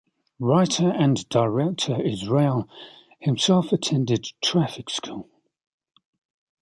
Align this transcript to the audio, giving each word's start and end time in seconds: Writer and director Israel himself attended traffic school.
Writer 0.39 0.89
and 0.89 1.29
director 1.29 2.01
Israel 2.01 2.67
himself 3.19 3.71
attended 3.71 4.25
traffic 4.43 4.89
school. 4.89 5.29